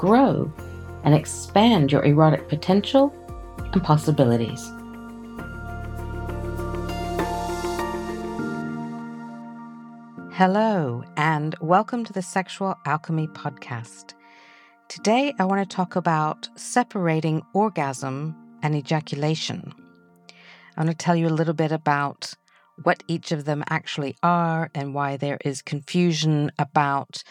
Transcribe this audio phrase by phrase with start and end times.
[0.00, 0.50] grow,
[1.04, 3.12] and expand your erotic potential
[3.74, 4.66] and possibilities.
[10.32, 14.14] Hello, and welcome to the Sexual Alchemy Podcast.
[14.88, 19.70] Today, I want to talk about separating orgasm and ejaculation.
[20.78, 22.32] I want to tell you a little bit about
[22.84, 27.22] what each of them actually are and why there is confusion about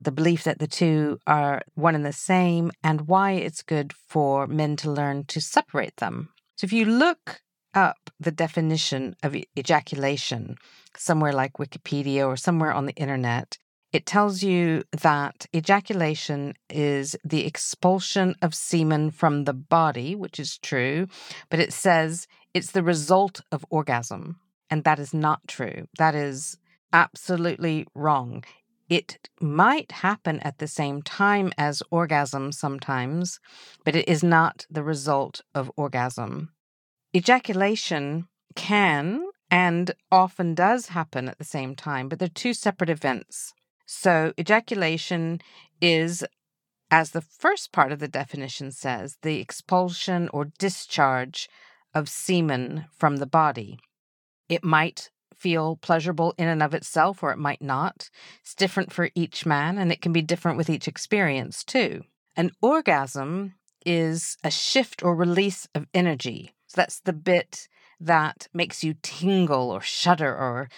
[0.00, 4.46] the belief that the two are one and the same, and why it's good for
[4.46, 6.30] men to learn to separate them.
[6.56, 7.40] So, if you look
[7.74, 10.56] up the definition of ejaculation
[10.96, 13.58] somewhere like Wikipedia or somewhere on the internet,
[13.92, 20.58] it tells you that ejaculation is the expulsion of semen from the body, which is
[20.58, 21.06] true,
[21.48, 24.40] but it says it's the result of orgasm.
[24.70, 25.88] And that is not true.
[25.96, 26.58] That is
[26.92, 28.44] absolutely wrong.
[28.88, 33.38] It might happen at the same time as orgasm sometimes,
[33.84, 36.50] but it is not the result of orgasm.
[37.14, 43.52] Ejaculation can and often does happen at the same time, but they're two separate events.
[43.86, 45.40] So, ejaculation
[45.80, 46.24] is,
[46.90, 51.48] as the first part of the definition says, the expulsion or discharge
[51.94, 53.78] of semen from the body.
[54.48, 58.10] It might feel pleasurable in and of itself, or it might not.
[58.40, 62.02] It's different for each man, and it can be different with each experience, too.
[62.36, 66.54] An orgasm is a shift or release of energy.
[66.66, 67.68] So that's the bit
[68.00, 70.68] that makes you tingle or shudder or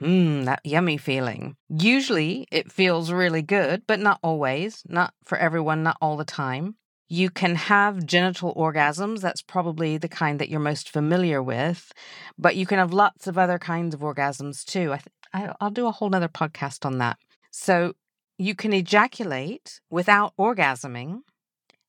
[0.00, 1.56] mmm, that yummy feeling.
[1.68, 6.76] Usually it feels really good, but not always, not for everyone, not all the time.
[7.12, 9.20] You can have genital orgasms.
[9.20, 11.90] That's probably the kind that you're most familiar with.
[12.38, 14.92] But you can have lots of other kinds of orgasms too.
[14.92, 17.18] I th- I'll do a whole nother podcast on that.
[17.50, 17.94] So
[18.38, 21.22] you can ejaculate without orgasming,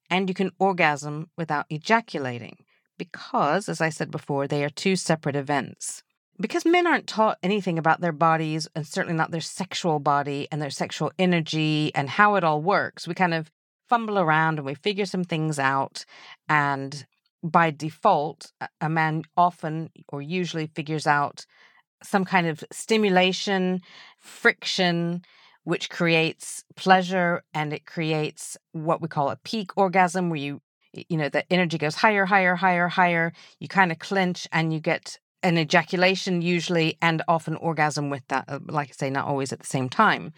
[0.10, 2.58] and you can orgasm without ejaculating
[2.98, 6.02] because, as I said before, they are two separate events.
[6.40, 10.60] Because men aren't taught anything about their bodies, and certainly not their sexual body and
[10.60, 13.52] their sexual energy and how it all works, we kind of
[13.92, 16.06] fumble around and we figure some things out.
[16.48, 17.06] And
[17.44, 21.46] by default, a man often or usually figures out
[22.02, 23.82] some kind of stimulation,
[24.18, 25.24] friction,
[25.66, 30.62] which creates pleasure and it creates what we call a peak orgasm where you
[30.94, 34.80] you know the energy goes higher higher higher higher you kind of clench and you
[34.80, 39.54] get an ejaculation usually and often orgasm with that uh, like i say not always
[39.54, 40.34] at the same time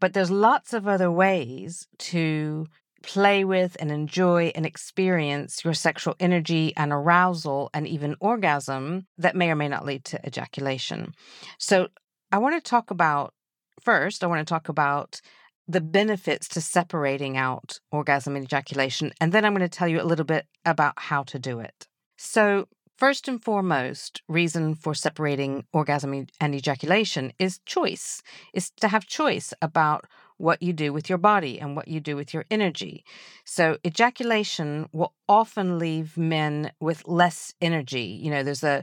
[0.00, 2.66] but there's lots of other ways to
[3.02, 9.36] play with and enjoy and experience your sexual energy and arousal and even orgasm that
[9.36, 11.14] may or may not lead to ejaculation.
[11.58, 11.88] So,
[12.30, 13.32] I want to talk about
[13.80, 15.20] first, I want to talk about
[15.66, 19.12] the benefits to separating out orgasm and ejaculation.
[19.20, 21.86] And then I'm going to tell you a little bit about how to do it.
[22.16, 22.66] So,
[22.98, 28.22] First and foremost, reason for separating orgasm and ejaculation is choice,
[28.52, 32.16] is to have choice about what you do with your body and what you do
[32.16, 33.04] with your energy.
[33.44, 38.18] So, ejaculation will often leave men with less energy.
[38.20, 38.82] You know, there's a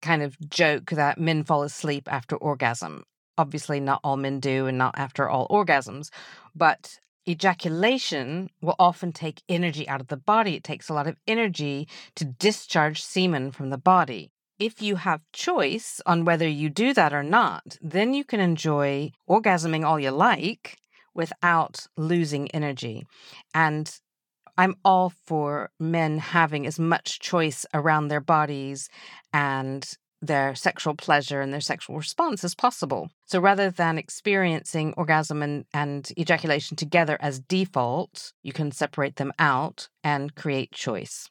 [0.00, 3.02] kind of joke that men fall asleep after orgasm.
[3.36, 6.10] Obviously, not all men do, and not after all orgasms,
[6.54, 10.54] but ejaculation will often take energy out of the body.
[10.54, 14.30] It takes a lot of energy to discharge semen from the body.
[14.58, 19.12] If you have choice on whether you do that or not, then you can enjoy
[19.28, 20.78] orgasming all you like
[21.14, 23.06] without losing energy.
[23.54, 23.90] And
[24.56, 28.88] I'm all for men having as much choice around their bodies
[29.32, 29.86] and
[30.22, 33.10] their sexual pleasure and their sexual response as possible.
[33.26, 39.32] So rather than experiencing orgasm and, and ejaculation together as default, you can separate them
[39.38, 41.28] out and create choice.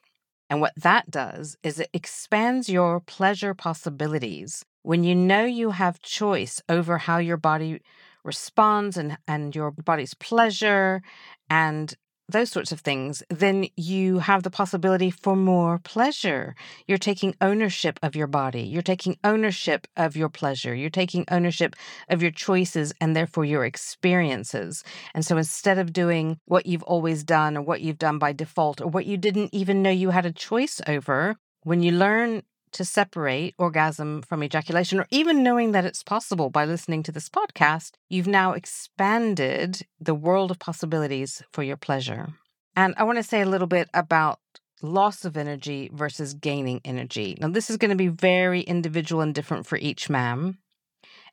[0.50, 4.64] And what that does is it expands your pleasure possibilities.
[4.84, 7.82] When you know you have choice over how your body
[8.24, 11.02] responds and, and your body's pleasure
[11.50, 11.96] and
[12.28, 16.56] those sorts of things, then you have the possibility for more pleasure.
[16.88, 18.62] You're taking ownership of your body.
[18.62, 20.74] You're taking ownership of your pleasure.
[20.74, 21.76] You're taking ownership
[22.10, 24.84] of your choices and therefore your experiences.
[25.14, 28.82] And so instead of doing what you've always done or what you've done by default
[28.82, 32.44] or what you didn't even know you had a choice over, when you learn
[32.76, 37.30] to separate orgasm from ejaculation, or even knowing that it's possible by listening to this
[37.30, 42.34] podcast, you've now expanded the world of possibilities for your pleasure.
[42.76, 44.40] And I want to say a little bit about
[44.82, 47.38] loss of energy versus gaining energy.
[47.40, 50.58] Now, this is going to be very individual and different for each man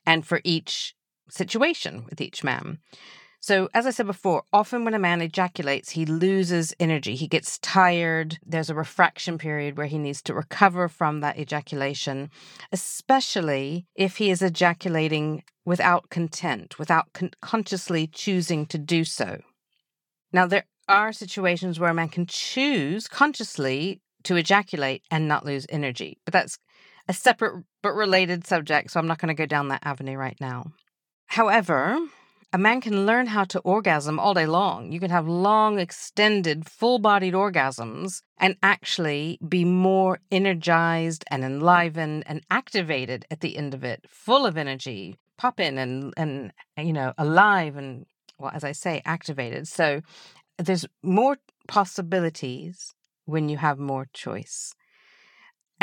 [0.05, 0.95] and for each
[1.29, 2.79] situation with each man.
[3.43, 7.13] So, as I said before, often when a man ejaculates, he loses energy.
[7.13, 8.39] He gets tired.
[8.45, 12.29] There's a refraction period where he needs to recover from that ejaculation,
[12.71, 19.41] especially if he is ejaculating without content, without con- consciously choosing to do so.
[20.31, 25.65] Now, there are situations where a man can choose consciously to ejaculate and not lose
[25.67, 26.59] energy, but that's
[27.09, 30.37] a separate but related subject, so I'm not going to go down that avenue right
[30.39, 30.71] now.
[31.25, 31.99] However,
[32.53, 34.91] a man can learn how to orgasm all day long.
[34.91, 42.23] You can have long, extended, full bodied orgasms and actually be more energized and enlivened
[42.27, 46.93] and activated at the end of it, full of energy, pop in and, and you
[46.93, 48.05] know, alive and,
[48.37, 49.67] well, as I say, activated.
[49.67, 50.01] So
[50.59, 52.93] there's more possibilities
[53.25, 54.75] when you have more choice.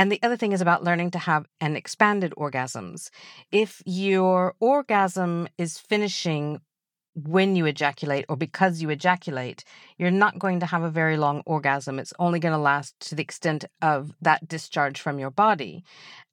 [0.00, 3.10] And the other thing is about learning to have an expanded orgasms.
[3.52, 6.62] If your orgasm is finishing
[7.14, 9.62] when you ejaculate or because you ejaculate,
[9.98, 11.98] you're not going to have a very long orgasm.
[11.98, 15.84] It's only going to last to the extent of that discharge from your body.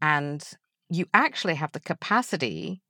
[0.02, 0.42] And
[0.90, 2.82] you actually have the capacity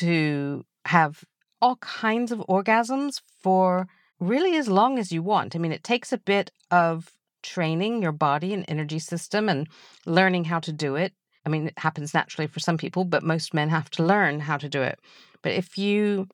[0.00, 1.24] to have
[1.60, 3.86] all kinds of orgasms for
[4.18, 5.54] really as long as you want.
[5.54, 7.12] I mean, it takes a bit of
[7.54, 9.68] training your body and energy system and
[10.04, 11.12] learning how to do it.
[11.44, 14.56] I mean, it happens naturally for some people, but most men have to learn how
[14.56, 14.98] to do it.
[15.42, 16.28] But if you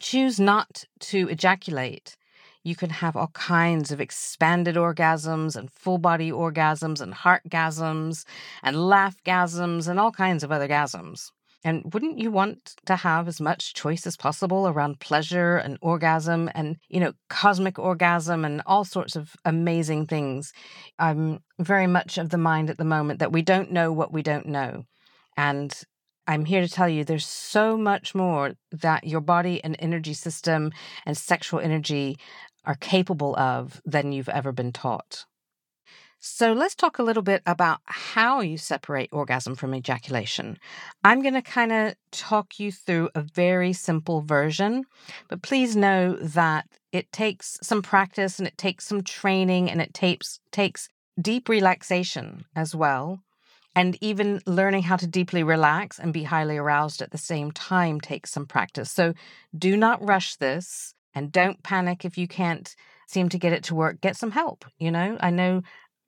[0.00, 2.16] choose not to ejaculate,
[2.62, 8.24] you can have all kinds of expanded orgasms and full body orgasms and heartgasms
[8.62, 11.30] and laughgasms and all kinds of other gasms.
[11.66, 16.48] And wouldn't you want to have as much choice as possible around pleasure and orgasm
[16.54, 20.52] and, you know, cosmic orgasm and all sorts of amazing things?
[21.00, 24.22] I'm very much of the mind at the moment that we don't know what we
[24.22, 24.84] don't know.
[25.36, 25.76] And
[26.28, 30.70] I'm here to tell you there's so much more that your body and energy system
[31.04, 32.16] and sexual energy
[32.64, 35.24] are capable of than you've ever been taught.
[36.28, 40.58] So let's talk a little bit about how you separate orgasm from ejaculation.
[41.04, 44.84] I'm going to kind of talk you through a very simple version,
[45.28, 49.94] but please know that it takes some practice and it takes some training and it
[49.94, 50.88] takes takes
[51.20, 53.20] deep relaxation as well.
[53.76, 58.00] And even learning how to deeply relax and be highly aroused at the same time
[58.00, 58.90] takes some practice.
[58.90, 59.14] So
[59.56, 62.74] do not rush this and don't panic if you can't
[63.06, 64.00] seem to get it to work.
[64.00, 64.64] Get some help.
[64.78, 65.62] You know, I know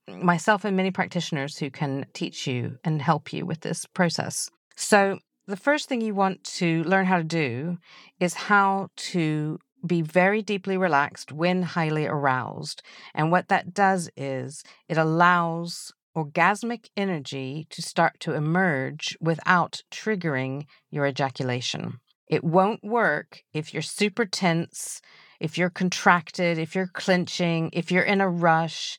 [0.09, 4.51] myself and many practitioners who can teach you and help you with this process.
[4.77, 7.79] So, the first thing you want to learn how to do
[8.21, 12.83] is how to be very deeply relaxed when highly aroused.
[13.15, 20.67] And what that does is it allows orgasmic energy to start to emerge without triggering
[20.91, 22.01] your ejaculation.
[22.27, 25.01] It won't work if you're super tense,
[25.41, 28.99] if you're contracted, if you're clenching, if you're in a rush,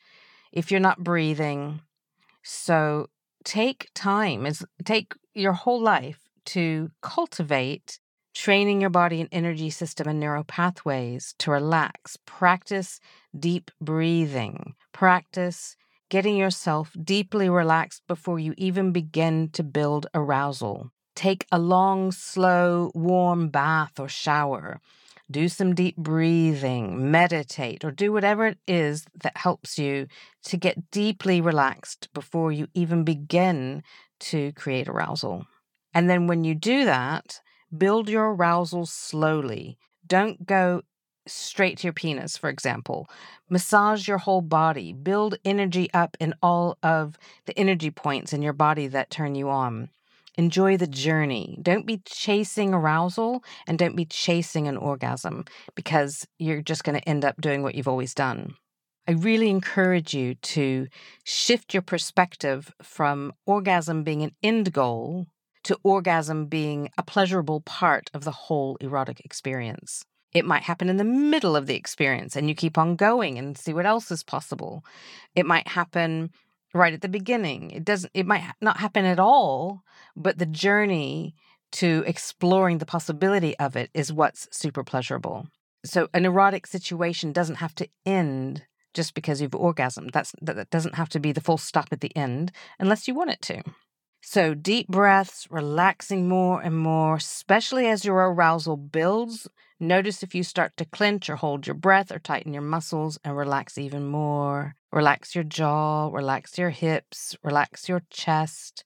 [0.52, 1.82] if you're not breathing.
[2.44, 3.08] So
[3.44, 8.00] take time, is take your whole life to cultivate
[8.34, 12.18] training your body and energy system and neural pathways to relax.
[12.26, 13.00] Practice
[13.38, 14.76] deep breathing.
[14.94, 15.76] Practice
[16.10, 20.92] getting yourself deeply relaxed before you even begin to build arousal.
[21.16, 24.80] Take a long, slow, warm bath or shower
[25.32, 30.08] do some deep breathing, meditate, or do whatever it is that helps you
[30.44, 33.84] to get deeply relaxed before you even begin
[34.20, 35.46] to create arousal.
[35.94, 37.42] And then when you do that,
[37.76, 39.78] build your arousal slowly.
[40.06, 40.82] Don't go
[41.28, 43.08] straight to your penis, for example.
[43.50, 44.94] Massage your whole body.
[44.94, 49.50] Build energy up in all of the energy points in your body that turn you
[49.50, 49.90] on.
[50.40, 51.60] Enjoy the journey.
[51.62, 55.44] Don't be chasing arousal and don't be chasing an orgasm
[55.76, 58.56] because you're just going to end up doing what you've always done.
[59.06, 60.88] I really encourage you to
[61.26, 65.28] shift your perspective from orgasm being an end goal
[65.64, 70.06] to orgasm being a pleasurable part of the whole erotic experience.
[70.34, 73.58] It might happen in the middle of the experience and you keep on going and
[73.58, 74.86] see what else is possible.
[75.36, 76.30] It might happen
[76.74, 77.72] right at the beginning.
[77.72, 79.84] It doesn't it might not happen at all,
[80.16, 81.36] but the journey
[81.72, 85.48] to exploring the possibility of it is what's super pleasurable.
[85.86, 90.12] So an erotic situation doesn't have to end just because you've orgasmed.
[90.12, 93.32] That's that doesn't have to be the full stop at the end unless you want
[93.32, 93.64] it to.
[94.22, 99.48] So deep breaths, relaxing more and more, especially as your arousal builds.
[99.80, 103.36] Notice if you start to clench or hold your breath or tighten your muscles and
[103.36, 104.76] relax even more.
[104.92, 108.84] Relax your jaw, relax your hips, relax your chest.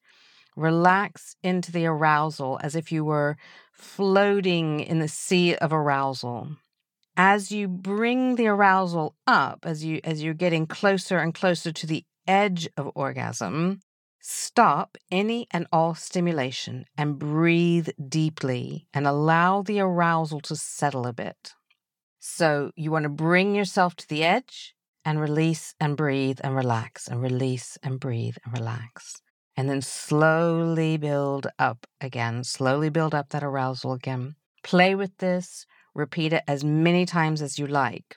[0.55, 3.37] Relax into the arousal as if you were
[3.71, 6.49] floating in the sea of arousal.
[7.17, 11.87] As you bring the arousal up, as you as you're getting closer and closer to
[11.87, 13.81] the edge of orgasm,
[14.25, 21.13] stop any and all stimulation and breathe deeply and allow the arousal to settle a
[21.13, 21.53] bit.
[22.19, 27.07] So you want to bring yourself to the edge and release and breathe and relax
[27.07, 29.21] and release and breathe and relax
[29.57, 34.35] and then slowly build up again, slowly build up that arousal again.
[34.63, 38.15] Play with this, repeat it as many times as you like.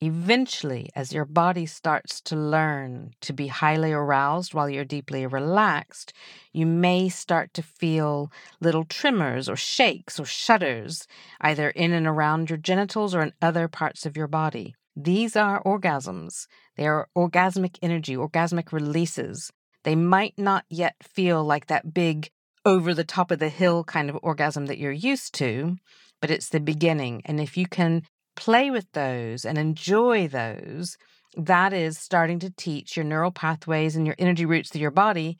[0.00, 6.12] Eventually, as your body starts to learn to be highly aroused while you're deeply relaxed,
[6.52, 11.08] you may start to feel little tremors or shakes or shudders,
[11.40, 14.76] either in and around your genitals or in other parts of your body.
[14.94, 16.46] These are orgasms.
[16.76, 19.50] They are orgasmic energy, orgasmic releases.
[19.82, 22.30] They might not yet feel like that big,
[22.64, 25.76] over the top of the hill kind of orgasm that you're used to,
[26.20, 27.22] but it's the beginning.
[27.24, 28.02] And if you can
[28.38, 30.96] play with those and enjoy those,
[31.36, 35.36] that is starting to teach your neural pathways and your energy routes to your body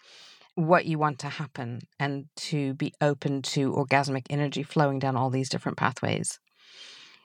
[0.56, 5.30] what you want to happen and to be open to orgasmic energy flowing down all
[5.30, 6.40] these different pathways.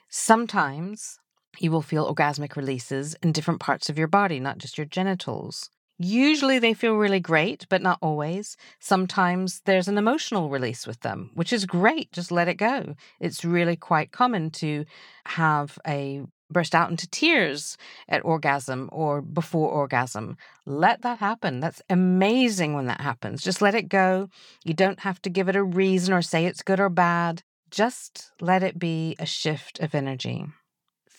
[0.10, 1.18] Sometimes
[1.58, 5.72] you will feel orgasmic releases in different parts of your body, not just your genitals.
[6.00, 8.58] Usually they feel really great, but not always.
[8.80, 12.12] Sometimes there's an emotional release with them, which is great.
[12.12, 12.96] Just let it go.
[13.20, 14.86] It's really quite common to
[15.26, 20.38] have a burst out into tears at orgasm or before orgasm.
[20.66, 21.60] Let that happen.
[21.60, 23.44] That's amazing when that happens.
[23.44, 24.30] Just let it go.
[24.64, 27.44] You don't have to give it a reason or say it's good or bad.
[27.72, 30.46] Just let it be a shift of energy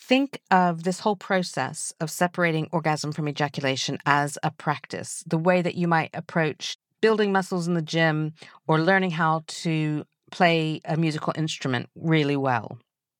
[0.08, 5.62] think of this whole process of separating orgasm from ejaculation as a practice, the way
[5.62, 8.34] that you might approach building muscles in the gym
[8.66, 12.78] or learning how to play a musical instrument really well.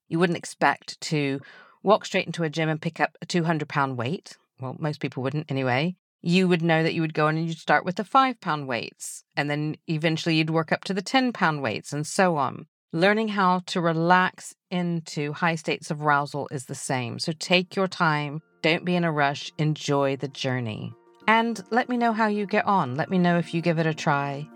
[0.09, 1.41] You wouldn't expect to
[1.83, 4.37] walk straight into a gym and pick up a 200 pound weight.
[4.61, 5.97] Well, most people wouldn't anyway.
[6.21, 8.69] You would know that you would go in and you'd start with the five pound
[8.69, 12.67] weights, and then eventually you'd work up to the 10 pound weights, and so on.
[12.95, 17.19] Learning how to relax into high states of arousal is the same.
[17.19, 20.95] So take your time, don't be in a rush, enjoy the journey.
[21.27, 22.95] And let me know how you get on.
[22.95, 24.49] Let me know if you give it a try.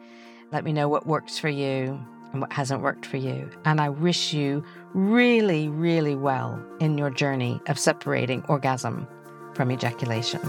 [0.53, 3.51] Let me know what works for you and what hasn't worked for you.
[3.65, 4.65] And I wish you
[4.95, 9.09] really, really well in your journey of separating orgasm
[9.55, 10.41] from ejaculation.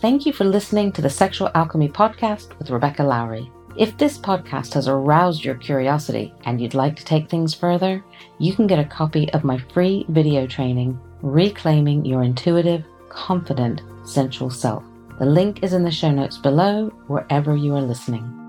[0.00, 3.50] Thank you for listening to the Sexual Alchemy Podcast with Rebecca Lowrie.
[3.76, 8.04] If this podcast has aroused your curiosity and you'd like to take things further,
[8.38, 14.50] you can get a copy of my free video training, Reclaiming Your Intuitive, Confident, Sensual
[14.50, 14.84] Self.
[15.18, 18.41] The link is in the show notes below, wherever you are listening.